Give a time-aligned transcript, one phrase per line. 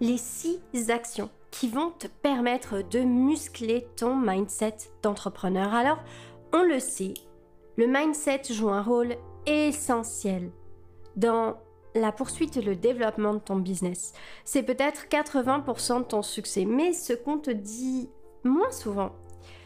[0.00, 5.74] les six actions qui vont te permettre de muscler ton mindset d'entrepreneur.
[5.74, 5.98] Alors,
[6.52, 7.14] on le sait,
[7.76, 10.50] le mindset joue un rôle essentiel
[11.16, 11.56] dans
[11.94, 14.12] la poursuite et le développement de ton business.
[14.44, 18.08] C'est peut-être 80% de ton succès, mais ce qu'on te dit
[18.44, 19.12] moins souvent,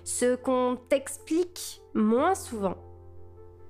[0.05, 2.77] ce qu'on t'explique moins souvent,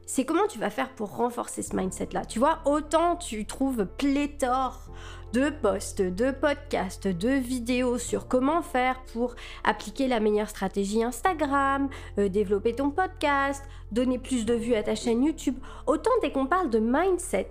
[0.07, 2.25] c'est comment tu vas faire pour renforcer ce mindset-là?
[2.25, 4.91] Tu vois, autant tu trouves pléthore
[5.33, 11.89] de posts, de podcasts, de vidéos sur comment faire pour appliquer la meilleure stratégie Instagram,
[12.19, 15.57] euh, développer ton podcast, donner plus de vues à ta chaîne YouTube.
[15.87, 17.49] Autant dès qu'on parle de mindset,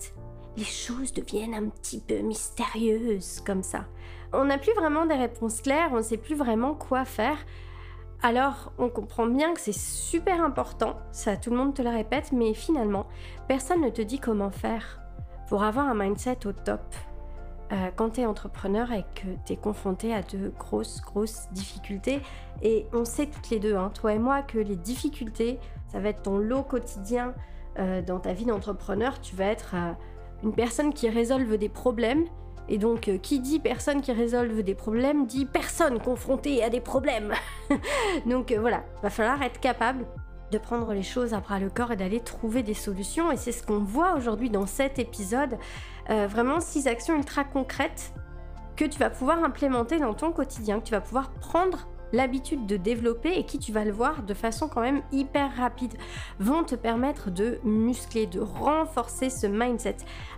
[0.56, 3.86] les choses deviennent un petit peu mystérieuses comme ça.
[4.32, 7.38] On n'a plus vraiment des réponses claires, on ne sait plus vraiment quoi faire.
[8.26, 12.32] Alors, on comprend bien que c'est super important, ça tout le monde te le répète,
[12.32, 13.06] mais finalement,
[13.50, 15.02] personne ne te dit comment faire
[15.50, 16.80] pour avoir un mindset au top.
[17.74, 22.22] Euh, quand tu es entrepreneur et que tu es confronté à de grosses, grosses difficultés,
[22.62, 25.60] et on sait toutes les deux, hein, toi et moi, que les difficultés,
[25.90, 27.34] ça va être ton lot quotidien
[27.78, 29.76] euh, dans ta vie d'entrepreneur, tu vas être...
[29.76, 29.92] Euh,
[30.44, 32.26] une personne qui résolve des problèmes.
[32.70, 36.82] Et donc, euh, qui dit personne qui résolve des problèmes dit personne confrontée à des
[36.82, 37.34] problèmes.
[38.26, 40.06] donc euh, voilà, va falloir être capable
[40.52, 43.32] de prendre les choses à bras le corps et d'aller trouver des solutions.
[43.32, 45.58] Et c'est ce qu'on voit aujourd'hui dans cet épisode.
[46.10, 48.14] Euh, vraiment six actions ultra concrètes
[48.76, 52.78] que tu vas pouvoir implémenter dans ton quotidien, que tu vas pouvoir prendre l'habitude de
[52.78, 55.96] développer et qui, tu vas le voir de façon quand même hyper rapide,
[56.40, 59.98] vont te permettre de muscler, de renforcer ce mindset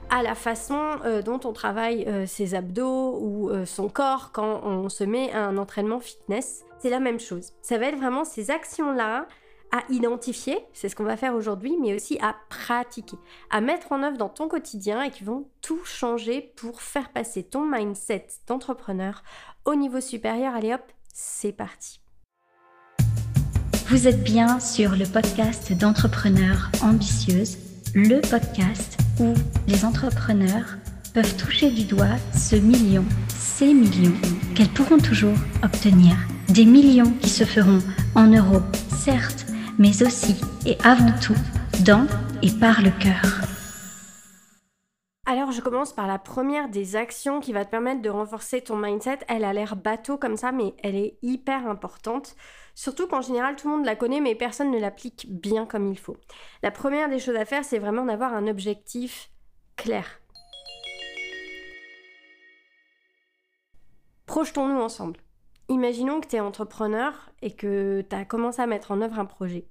[0.09, 4.61] à la façon euh, dont on travaille euh, ses abdos ou euh, son corps quand
[4.63, 6.63] on se met à un entraînement fitness.
[6.79, 7.51] C'est la même chose.
[7.61, 9.27] Ça va être vraiment ces actions-là
[9.71, 13.17] à identifier, c'est ce qu'on va faire aujourd'hui, mais aussi à pratiquer,
[13.49, 17.43] à mettre en œuvre dans ton quotidien et qui vont tout changer pour faire passer
[17.43, 19.23] ton mindset d'entrepreneur
[19.65, 20.55] au niveau supérieur.
[20.55, 20.83] Allez hop,
[21.17, 22.01] c'est parti.
[23.87, 27.57] Vous êtes bien sur le podcast d'entrepreneurs ambitieuses,
[27.93, 29.33] le podcast où
[29.65, 30.75] les entrepreneurs
[31.13, 34.17] peuvent toucher du doigt ce million, ces millions
[34.55, 36.17] qu'elles pourront toujours obtenir.
[36.49, 37.79] Des millions qui se feront
[38.13, 39.45] en euros, certes,
[39.79, 41.37] mais aussi et avant tout
[41.85, 42.07] dans
[42.41, 43.44] et par le cœur.
[45.27, 48.75] Alors je commence par la première des actions qui va te permettre de renforcer ton
[48.77, 49.19] mindset.
[49.27, 52.35] Elle a l'air bateau comme ça, mais elle est hyper importante.
[52.75, 55.97] Surtout qu'en général tout le monde la connaît, mais personne ne l'applique bien comme il
[55.97, 56.17] faut.
[56.61, 59.31] La première des choses à faire, c'est vraiment d'avoir un objectif
[59.77, 60.21] clair.
[64.27, 65.19] Projetons-nous ensemble.
[65.69, 69.25] Imaginons que tu es entrepreneur et que tu as commencé à mettre en œuvre un
[69.25, 69.65] projet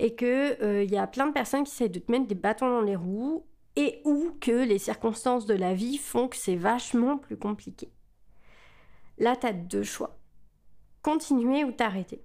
[0.00, 2.68] et qu'il euh, y a plein de personnes qui essayent de te mettre des bâtons
[2.68, 7.18] dans les roues et ou que les circonstances de la vie font que c'est vachement
[7.18, 7.92] plus compliqué.
[9.18, 10.18] Là, tu as deux choix.
[11.02, 12.24] Continuer ou t'arrêter.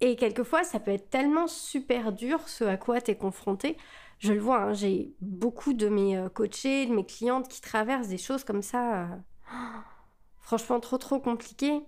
[0.00, 3.76] Et quelquefois, ça peut être tellement super dur ce à quoi tu es confronté.
[4.18, 8.08] Je le vois, hein, j'ai beaucoup de mes euh, coachés, de mes clientes qui traversent
[8.08, 9.02] des choses comme ça.
[9.02, 9.06] Euh,
[10.40, 11.82] franchement, trop trop compliquées.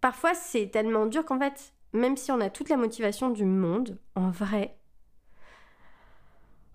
[0.00, 3.98] Parfois, c'est tellement dur qu'en fait, même si on a toute la motivation du monde,
[4.14, 4.79] en vrai,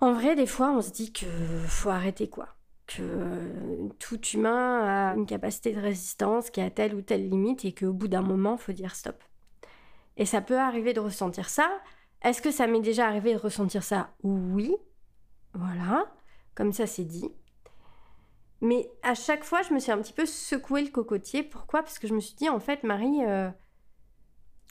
[0.01, 1.25] en vrai, des fois, on se dit que
[1.67, 2.49] faut arrêter quoi.
[2.87, 7.65] Que euh, tout humain a une capacité de résistance qui a telle ou telle limite
[7.65, 9.23] et qu'au bout d'un moment, faut dire stop.
[10.17, 11.69] Et ça peut arriver de ressentir ça.
[12.21, 14.13] Est-ce que ça m'est déjà arrivé de ressentir ça?
[14.23, 14.75] Oui.
[15.53, 16.05] Voilà.
[16.53, 17.29] Comme ça, c'est dit.
[18.61, 21.43] Mais à chaque fois, je me suis un petit peu secoué le cocotier.
[21.43, 21.83] Pourquoi?
[21.83, 23.49] Parce que je me suis dit, en fait, Marie, euh,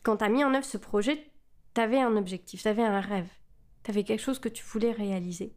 [0.03, 1.31] quand tu as mis en œuvre ce projet,
[1.75, 3.29] tu avais un objectif, tu avais un rêve.
[3.85, 5.55] Tu avais quelque chose que tu voulais réaliser.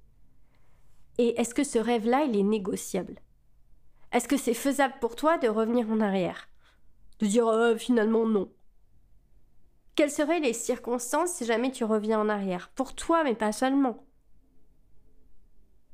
[1.17, 3.19] Et est-ce que ce rêve-là, il est négociable?
[4.11, 6.49] Est-ce que c'est faisable pour toi de revenir en arrière?
[7.19, 8.51] De dire oh, finalement non
[9.95, 12.69] Quelles seraient les circonstances si jamais tu reviens en arrière?
[12.75, 14.05] Pour toi, mais pas seulement.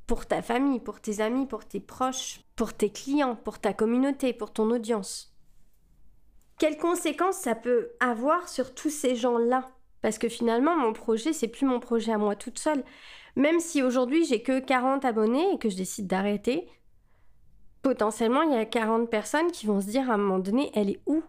[0.08, 4.34] Pour ta famille, pour tes amis, pour tes proches, pour tes clients, pour ta communauté,
[4.34, 5.34] pour ton audience.
[6.60, 9.73] Quelles conséquences ça peut avoir sur tous ces gens-là?
[10.04, 12.84] Parce que finalement, mon projet, c'est plus mon projet à moi toute seule.
[13.38, 16.68] Même si aujourd'hui, j'ai que 40 abonnés et que je décide d'arrêter,
[17.82, 20.90] potentiellement, il y a 40 personnes qui vont se dire à un moment donné, elle
[20.90, 21.24] est où?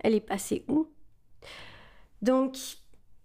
[0.00, 0.88] Elle est passée où?
[2.22, 2.56] Donc,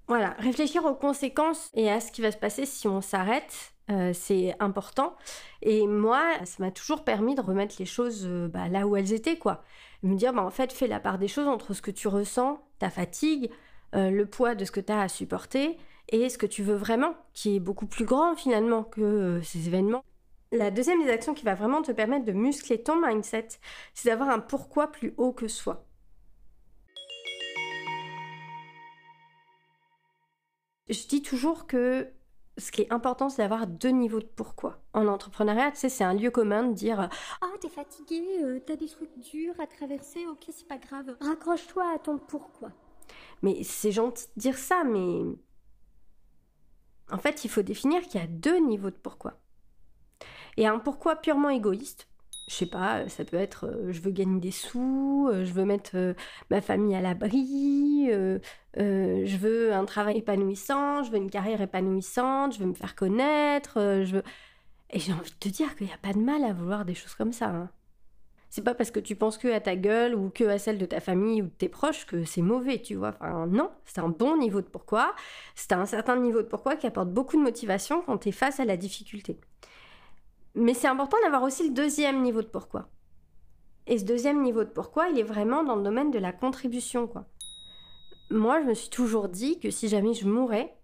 [0.10, 4.12] voilà, réfléchir aux conséquences et à ce qui va se passer si on s'arrête, euh,
[4.14, 5.16] c'est important.
[5.62, 9.14] Et moi, ça m'a toujours permis de remettre les choses euh, bah, là où elles
[9.14, 9.64] étaient, quoi.
[10.04, 12.62] Me dire, bah, en fait, fais la part des choses entre ce que tu ressens,
[12.80, 13.50] ta fatigue,
[13.96, 15.78] euh, le poids de ce que tu as à supporter
[16.10, 19.68] et ce que tu veux vraiment, qui est beaucoup plus grand finalement que euh, ces
[19.68, 20.04] événements.
[20.52, 23.50] La deuxième des actions qui va vraiment te permettre de muscler ton mindset,
[23.94, 25.86] c'est d'avoir un pourquoi plus haut que soi.
[30.90, 32.08] Je dis toujours que
[32.58, 34.82] ce qui est important, c'est d'avoir deux niveaux de pourquoi.
[34.94, 37.10] En entrepreneuriat, tu sais, c'est un lieu commun de dire
[37.42, 41.16] Ah, t'es fatigué, euh, t'as des trucs durs à traverser, ok, c'est pas grave.
[41.22, 42.72] Raccroche-toi à ton pourquoi.
[43.42, 45.24] Mais c'est gentil de dire ça, mais.
[47.12, 49.40] En fait, il faut définir qu'il y a deux niveaux de pourquoi.
[50.58, 52.10] Et un pourquoi purement égoïste,
[52.50, 55.66] je sais pas, ça peut être euh, je veux gagner des sous, euh, je veux
[55.66, 56.14] mettre euh,
[56.50, 62.60] ma famille à l'abri, je veux un travail épanouissant, je veux une carrière épanouissante, je
[62.60, 64.24] veux me faire connaître, je veux...
[64.92, 66.96] Et j'ai envie de te dire qu'il n'y a pas de mal à vouloir des
[66.96, 67.50] choses comme ça.
[67.50, 67.70] Hein.
[68.50, 70.86] C'est pas parce que tu penses que à ta gueule ou que à celle de
[70.86, 73.10] ta famille ou de tes proches que c'est mauvais, tu vois.
[73.10, 75.16] Enfin, non, c'est un bon niveau de pourquoi.
[75.56, 78.60] C'est un certain niveau de pourquoi qui apporte beaucoup de motivation quand tu es face
[78.60, 79.40] à la difficulté.
[80.56, 82.90] Mais c'est important d'avoir aussi le deuxième niveau de pourquoi.
[83.86, 87.08] Et ce deuxième niveau de pourquoi, il est vraiment dans le domaine de la contribution,
[87.08, 87.26] quoi.
[88.32, 90.76] Moi, je me suis toujours dit que si jamais je mourais,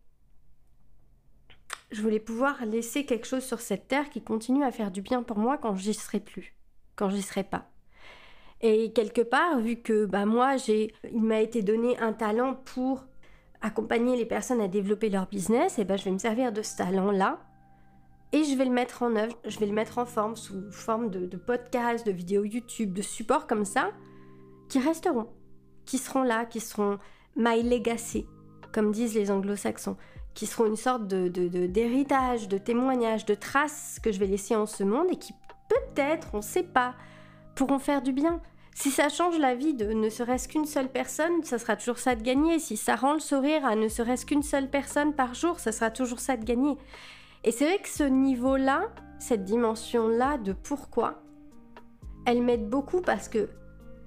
[1.92, 5.22] je voulais pouvoir laisser quelque chose sur cette terre qui continue à faire du bien
[5.24, 6.56] pour moi quand j'y serai plus,
[6.96, 7.70] quand j'y serai pas.
[8.62, 13.06] Et quelque part, vu que bah moi, j'ai, il m'a été donné un talent pour
[13.62, 16.78] accompagner les personnes à développer leur business, et ben je vais me servir de ce
[16.78, 17.40] talent-là
[18.32, 21.10] et je vais le mettre en œuvre, je vais le mettre en forme sous forme
[21.10, 23.92] de, de podcasts, de vidéos YouTube, de supports comme ça,
[24.68, 25.30] qui resteront,
[25.86, 26.98] qui seront là, qui seront
[27.38, 28.26] my legacy,
[28.74, 29.96] comme disent les anglo-saxons,
[30.34, 31.30] qui seront une sorte de,
[31.68, 35.34] d'héritage, de, témoignage, de traces que je vais laisser en ce monde et qui
[35.88, 36.96] peut-être, on ne sait pas,
[37.56, 38.42] pourront faire du bien.
[38.76, 42.16] Si ça change la vie de ne serait-ce qu'une seule personne, ça sera toujours ça
[42.16, 42.60] de gagner.
[42.60, 45.92] Si ça rend le sourire à ne serait-ce qu'une seule personne par jour, ça sera
[45.92, 46.78] toujours ça de gagner.
[47.46, 51.22] Et c'est vrai que ce niveau-là, cette dimension-là de pourquoi,
[52.26, 53.50] elle m'aide beaucoup parce que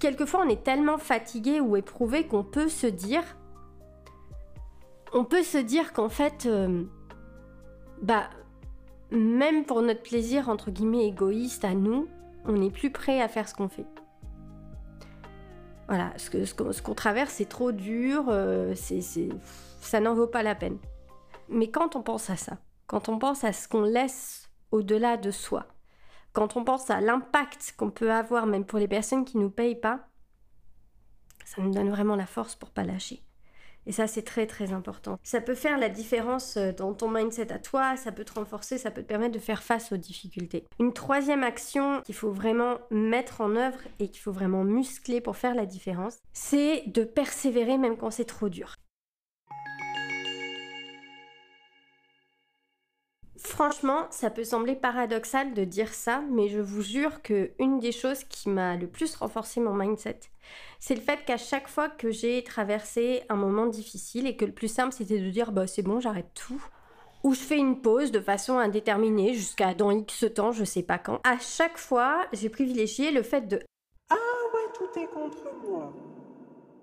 [0.00, 3.22] quelquefois on est tellement fatigué ou éprouvé qu'on peut se dire,
[5.14, 6.84] on peut se dire qu'en fait, euh,
[8.02, 8.28] bah,
[9.10, 12.08] même pour notre plaisir entre guillemets égoïste à nous,
[12.44, 13.86] on n'est plus prêt à faire ce qu'on fait.
[15.86, 19.00] Voilà, ce qu'on ce, traverse, c'est trop dur, euh, c'est,
[19.80, 20.78] ça n'en vaut pas la peine.
[21.48, 25.30] Mais quand on pense à ça, quand on pense à ce qu'on laisse au-delà de
[25.30, 25.66] soi,
[26.34, 29.50] quand on pense à l'impact qu'on peut avoir même pour les personnes qui ne nous
[29.50, 30.08] payent pas,
[31.46, 33.22] ça nous donne vraiment la force pour pas lâcher.
[33.88, 35.18] Et ça, c'est très très important.
[35.22, 38.76] Ça peut faire la différence euh, dans ton mindset à toi, ça peut te renforcer,
[38.76, 40.66] ça peut te permettre de faire face aux difficultés.
[40.78, 45.38] Une troisième action qu'il faut vraiment mettre en œuvre et qu'il faut vraiment muscler pour
[45.38, 48.74] faire la différence, c'est de persévérer même quand c'est trop dur.
[53.58, 57.90] Franchement, ça peut sembler paradoxal de dire ça, mais je vous jure que une des
[57.90, 60.20] choses qui m'a le plus renforcé mon mindset,
[60.78, 64.52] c'est le fait qu'à chaque fois que j'ai traversé un moment difficile et que le
[64.52, 66.64] plus simple c'était de dire bah c'est bon, j'arrête tout
[67.24, 70.98] ou je fais une pause de façon indéterminée jusqu'à dans X temps, je sais pas
[70.98, 71.18] quand.
[71.24, 73.60] À chaque fois, j'ai privilégié le fait de
[74.08, 74.14] Ah
[74.54, 75.92] ouais, tout est contre moi.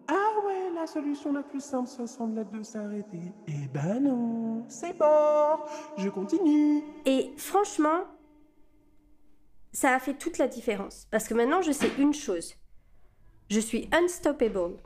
[0.07, 3.33] Ah ouais, la solution la plus simple, ça semble être de s'arrêter.
[3.47, 5.57] Eh ben non, c'est bon,
[5.97, 6.83] je continue.
[7.05, 8.03] Et franchement,
[9.73, 11.07] ça a fait toute la différence.
[11.11, 12.55] Parce que maintenant, je sais une chose.
[13.49, 14.77] Je suis unstoppable.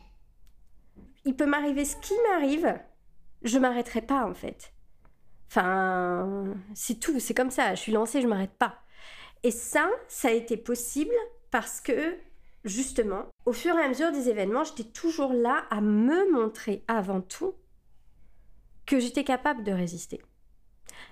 [1.26, 2.80] Il peut m'arriver ce qui m'arrive,
[3.44, 4.74] je m'arrêterai pas en fait.
[5.48, 7.76] Enfin, c'est tout, c'est comme ça.
[7.76, 8.80] Je suis lancée, je m'arrête pas.
[9.44, 11.14] Et ça, ça a été possible
[11.52, 12.18] parce que
[12.64, 17.20] justement, au fur et à mesure des événements, j'étais toujours là à me montrer avant
[17.20, 17.56] tout
[18.86, 20.22] que j'étais capable de résister.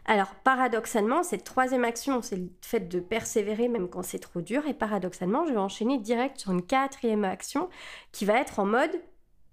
[0.06, 4.67] Alors, paradoxalement, cette troisième action, c'est le fait de persévérer même quand c'est trop dur.
[4.67, 7.70] Et paradoxalement, je vais enchaîner direct sur une quatrième action
[8.12, 9.01] qui va être en mode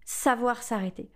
[0.04, 1.08] savoir s'arrêter.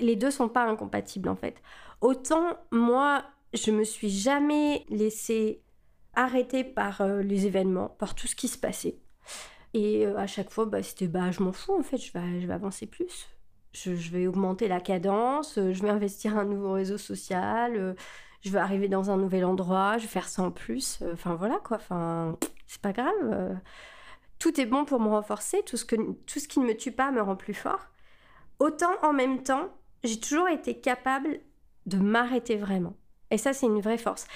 [0.00, 1.62] Les deux sont pas incompatibles en fait.
[2.02, 3.24] Autant moi,
[3.54, 5.62] je me suis jamais laissé
[6.14, 8.96] arrêté par euh, les événements, par tout ce qui se passait.
[9.74, 12.40] Et euh, à chaque fois, bah, c'était bah, je m'en fous en fait, je vais,
[12.40, 13.28] je vais avancer plus.
[13.72, 17.94] Je, vais augmenter la cadence, euh, je vais investir un nouveau réseau social,
[18.40, 21.00] je vais arriver dans un nouvel endroit, je vais faire ça en plus.
[21.12, 22.36] Enfin voilà quoi, enfin,
[22.66, 23.60] c'est pas grave.
[24.40, 26.90] tout est bon pour me renforcer, tout ce, que, tout ce qui ne me tue
[26.92, 27.86] pas me rend plus fort.
[28.58, 29.68] Autant en même temps,
[30.02, 31.38] j'ai toujours été capable
[31.86, 32.96] de m'arrêter vraiment.
[33.30, 34.26] Et ça, c'est une vraie force.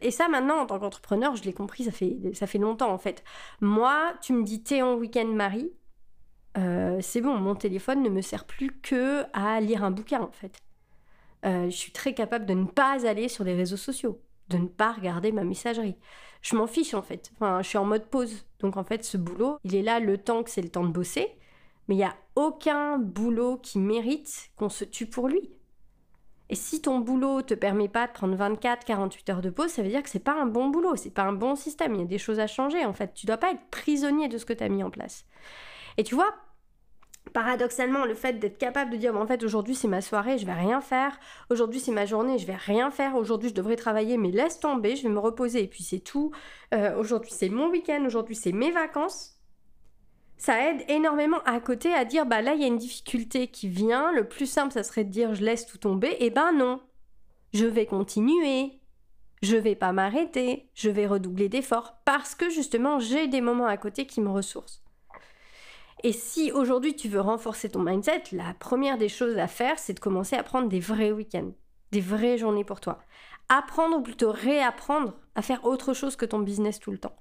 [0.00, 2.98] Et ça, maintenant, en tant qu'entrepreneur, je l'ai compris, ça fait, ça fait longtemps en
[2.98, 3.22] fait.
[3.60, 5.72] Moi, tu me dis t'es en week-end, Marie,
[6.58, 10.32] euh, c'est bon, mon téléphone ne me sert plus que à lire un bouquin en
[10.32, 10.58] fait.
[11.46, 14.66] Euh, je suis très capable de ne pas aller sur les réseaux sociaux, de ne
[14.66, 15.96] pas regarder ma messagerie.
[16.42, 17.30] Je m'en fiche en fait.
[17.34, 18.46] Enfin, je suis en mode pause.
[18.58, 20.92] Donc en fait, ce boulot, il est là le temps que c'est le temps de
[20.92, 21.28] bosser.
[21.88, 25.50] Mais il n'y a aucun boulot qui mérite qu'on se tue pour lui.
[26.50, 29.82] Et si ton boulot te permet pas de prendre 24, 48 heures de pause, ça
[29.82, 31.94] veut dire que c'est pas un bon boulot, c'est pas un bon système.
[31.94, 33.14] Il y a des choses à changer en fait.
[33.14, 35.24] Tu dois pas être prisonnier de ce que tu as mis en place.
[35.96, 36.34] Et tu vois,
[37.32, 40.52] paradoxalement, le fait d'être capable de dire en fait aujourd'hui c'est ma soirée, je vais
[40.52, 41.20] rien faire.
[41.50, 43.14] Aujourd'hui c'est ma journée, je vais rien faire.
[43.14, 46.32] Aujourd'hui je devrais travailler, mais laisse tomber, je vais me reposer et puis c'est tout.
[46.74, 49.39] Euh, aujourd'hui c'est mon week-end, aujourd'hui c'est mes vacances
[50.40, 53.68] ça aide énormément à côté à dire bah là il y a une difficulté qui
[53.68, 56.52] vient, le plus simple ça serait de dire je laisse tout tomber, et eh ben
[56.52, 56.80] non.
[57.52, 58.80] Je vais continuer.
[59.42, 63.76] Je vais pas m'arrêter, je vais redoubler d'efforts parce que justement j'ai des moments à
[63.76, 64.82] côté qui me ressourcent.
[66.02, 69.94] Et si aujourd'hui tu veux renforcer ton mindset, la première des choses à faire, c'est
[69.94, 71.52] de commencer à prendre des vrais week-ends,
[71.92, 72.98] des vraies journées pour toi.
[73.50, 77.16] Apprendre ou plutôt réapprendre à faire autre chose que ton business tout le temps.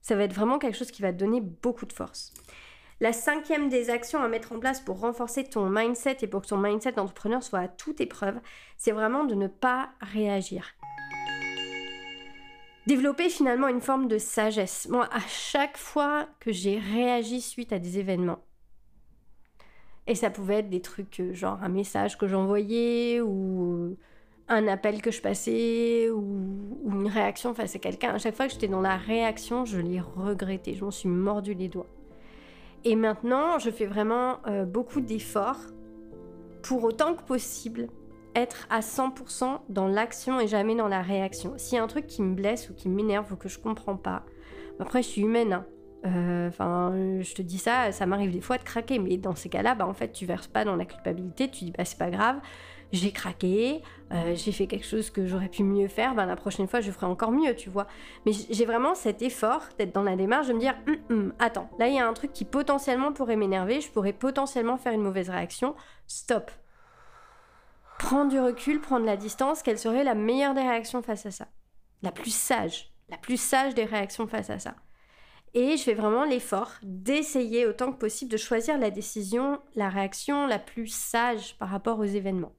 [0.00, 2.32] Ça va être vraiment quelque chose qui va te donner beaucoup de force.
[3.00, 6.48] La cinquième des actions à mettre en place pour renforcer ton mindset et pour que
[6.48, 8.38] ton mindset d'entrepreneur soit à toute épreuve,
[8.76, 10.74] c'est vraiment de ne pas réagir.
[12.86, 14.88] Développer finalement une forme de sagesse.
[14.88, 18.44] Moi, à chaque fois que j'ai réagi suite à des événements,
[20.06, 23.96] et ça pouvait être des trucs euh, genre un message que j'envoyais ou
[24.50, 26.22] un appel que je passais ou,
[26.84, 28.14] une réaction face à quelqu'un.
[28.14, 30.74] À chaque fois que j'étais dans la réaction, je l'ai regretté.
[30.74, 31.86] Je m'en suis mordu les doigts.
[32.84, 35.60] Et maintenant, je fais vraiment euh, beaucoup d'efforts
[36.62, 37.88] pour autant que possible
[38.34, 41.54] être à 100% dans l'action et jamais dans la réaction.
[41.56, 43.96] S'il y a un truc qui me blesse ou qui m'énerve ou que je comprends
[43.96, 44.24] pas,
[44.78, 45.52] après je suis humaine.
[45.52, 45.66] Hein.
[46.06, 49.48] Euh, enfin, je te dis ça, ça m'arrive des fois de craquer, mais dans ces
[49.50, 52.10] cas-là, bah, en fait, tu verses pas dans la culpabilité, tu dis bah c'est pas
[52.10, 52.40] grave,
[52.92, 56.66] j'ai craqué, euh, j'ai fait quelque chose que j'aurais pu mieux faire, ben, la prochaine
[56.66, 57.86] fois je ferai encore mieux, tu vois.
[58.26, 61.70] Mais j'ai vraiment cet effort d'être dans la démarche de me dire, hum, hum, attends,
[61.78, 65.02] là il y a un truc qui potentiellement pourrait m'énerver, je pourrais potentiellement faire une
[65.02, 65.74] mauvaise réaction,
[66.06, 66.50] stop.
[67.98, 71.48] Prendre du recul, prendre la distance, quelle serait la meilleure des réactions face à ça?
[72.02, 74.74] La plus sage, la plus sage des réactions face à ça.
[75.52, 80.46] Et je fais vraiment l'effort d'essayer autant que possible de choisir la décision, la réaction
[80.46, 82.52] la plus sage par rapport aux événements.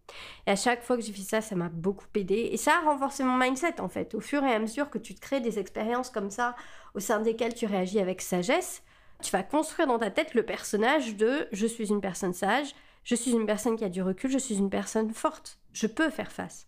[0.45, 2.49] Et à chaque fois que j'ai fait ça, ça m'a beaucoup aidé.
[2.51, 4.13] Et ça a renforcé mon mindset en fait.
[4.13, 6.55] Au fur et à mesure que tu te crées des expériences comme ça,
[6.93, 8.83] au sein desquelles tu réagis avec sagesse,
[9.21, 13.15] tu vas construire dans ta tête le personnage de je suis une personne sage, je
[13.15, 15.59] suis une personne qui a du recul, je suis une personne forte.
[15.71, 16.67] Je peux faire face.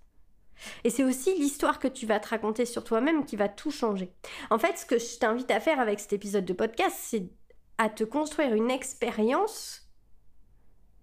[0.84, 4.14] Et c'est aussi l'histoire que tu vas te raconter sur toi-même qui va tout changer.
[4.50, 7.30] En fait, ce que je t'invite à faire avec cet épisode de podcast, c'est
[7.78, 9.90] à te construire une expérience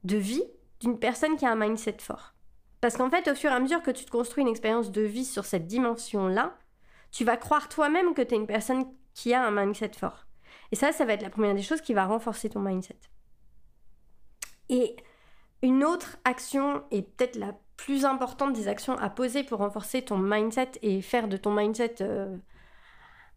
[0.05, 0.45] de vie
[0.81, 2.35] d'une personne qui a un mindset fort.
[2.81, 5.03] Parce qu'en fait, au fur et à mesure que tu te construis une expérience de
[5.03, 6.57] vie sur cette dimension-là,
[7.11, 10.27] tu vas croire toi-même que tu es une personne qui a un mindset fort.
[10.73, 12.99] Et ça, ça va être la première des choses qui va renforcer ton mindset.
[14.69, 14.97] Et
[15.63, 20.19] une autre action, et peut-être la plus importante des actions à poser pour renforcer ton
[20.19, 22.37] mindset et faire de ton mindset euh,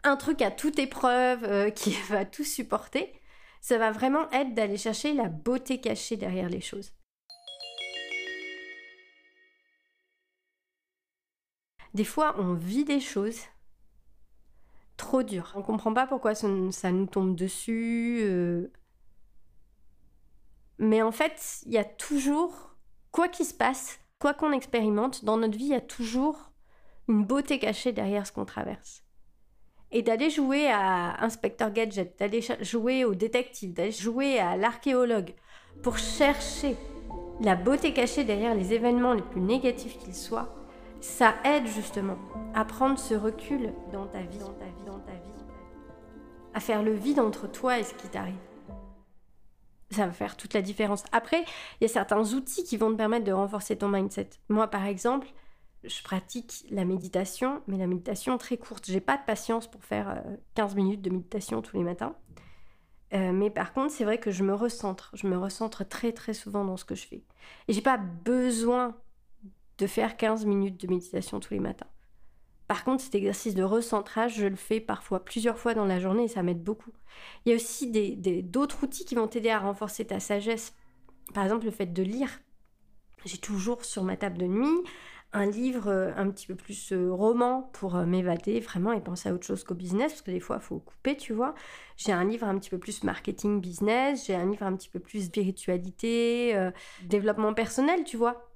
[0.03, 3.13] un truc à toute épreuve euh, qui va tout supporter,
[3.61, 6.93] ça va vraiment être d'aller chercher la beauté cachée derrière les choses.
[11.93, 13.39] Des fois, on vit des choses
[14.97, 15.53] trop dures.
[15.55, 16.47] On comprend pas pourquoi ça,
[16.91, 18.19] nous tombe dessus.
[18.23, 18.73] Euh.
[20.79, 22.75] Mais en fait, il y a toujours,
[23.11, 26.53] quoi qu'il se passe, quoi qu'on expérimente, dans notre vie, il y a toujours
[27.09, 29.03] une beauté cachée derrière ce qu'on traverse.
[29.91, 35.33] Et d'aller jouer à Inspecteur Gadget, d'aller jouer au détective, d'aller jouer à l'archéologue,
[35.81, 36.77] pour chercher
[37.41, 40.55] la beauté cachée derrière les événements les plus négatifs qu'ils soient,
[41.01, 42.17] ça aide justement
[42.55, 45.43] à prendre ce recul dans ta vie, dans ta vie, dans ta vie,
[46.53, 48.52] à faire le vide entre toi et ce qui t'arrive
[49.93, 51.03] ça va faire toute la différence.
[51.11, 51.43] Après,
[51.79, 54.29] il y a certains outils qui vont te permettre de renforcer ton mindset.
[54.49, 55.27] Moi, par exemple,
[55.83, 58.85] je pratique la méditation, mais la méditation très courte.
[58.87, 60.23] J'ai pas de patience pour faire
[60.55, 62.15] 15 euh, minutes de méditation tous les matins.
[63.13, 65.11] Euh, mais par contre, c'est vrai que je me recentre.
[65.13, 67.23] Je me recentre très très souvent dans ce que je fais.
[67.67, 68.95] Et j'ai pas besoin
[69.77, 71.87] de faire 15 minutes de méditation tous les matins.
[72.67, 76.23] Par contre, cet exercice de recentrage, je le fais parfois plusieurs fois dans la journée
[76.23, 76.91] et ça m'aide beaucoup.
[77.45, 77.91] Il y a aussi
[78.43, 80.73] d'autres outils qui vont t'aider à renforcer ta sagesse.
[81.33, 82.41] Par exemple, le fait de lire.
[83.25, 84.83] J'ai toujours sur ma table de nuit
[85.33, 89.29] un livre euh, un petit peu plus euh, roman pour euh, m'évader vraiment et penser
[89.29, 91.55] à autre chose qu'au business, parce que des fois, il faut couper, tu vois.
[91.97, 94.99] J'ai un livre un petit peu plus marketing business, j'ai un livre un petit peu
[94.99, 96.69] plus spiritualité,
[97.03, 98.52] développement personnel, tu vois.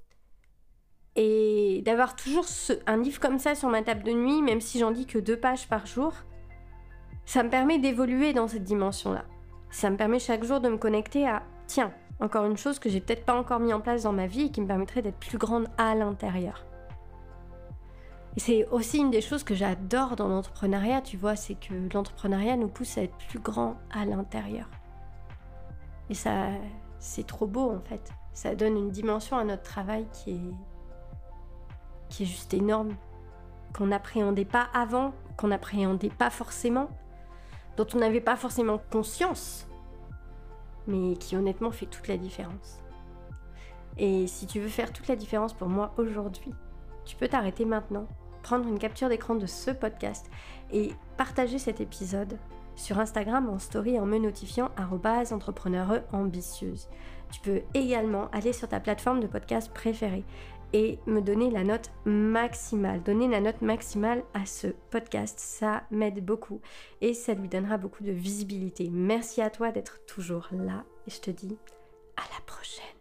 [1.17, 2.45] Et d'avoir toujours
[2.85, 5.37] un livre comme ça sur ma table de nuit, même si j'en dis que deux
[5.37, 6.13] pages par jour,
[7.25, 9.25] ça me permet d'évoluer dans cette dimension-là.
[9.71, 13.01] Ça me permet chaque jour de me connecter à, tiens, encore une chose que j'ai
[13.01, 15.37] peut-être pas encore mis en place dans ma vie et qui me permettrait d'être plus
[15.37, 16.65] grande à l'intérieur.
[18.35, 22.55] Et c'est aussi une des choses que j'adore dans l'entrepreneuriat, tu vois, c'est que l'entrepreneuriat
[22.55, 24.69] nous pousse à être plus grand à l'intérieur.
[26.11, 26.49] Et ça,
[26.99, 28.11] c'est trop beau en fait.
[28.33, 30.53] Ça donne une dimension à notre travail qui est,
[32.09, 32.95] qui est juste énorme,
[33.75, 36.89] qu'on n'appréhendait pas avant, qu'on n'appréhendait pas forcément,
[37.77, 39.67] dont on n'avait pas forcément conscience,
[40.87, 42.81] mais qui honnêtement fait toute la différence.
[43.97, 46.53] Et si tu veux faire toute la différence pour moi aujourd'hui,
[47.05, 48.07] tu peux t'arrêter maintenant,
[48.43, 50.29] prendre une capture d'écran de ce podcast
[50.71, 52.37] et partager cet épisode
[52.75, 54.69] sur Instagram en story en me notifiant
[55.31, 56.87] entrepreneureux ambitieuse.
[57.31, 60.23] Tu peux également aller sur ta plateforme de podcast préférée
[60.73, 63.03] et me donner la note maximale.
[63.03, 66.61] Donner la note maximale à ce podcast, ça m'aide beaucoup
[67.01, 68.89] et ça lui donnera beaucoup de visibilité.
[68.91, 71.57] Merci à toi d'être toujours là et je te dis
[72.15, 72.96] à la prochaine.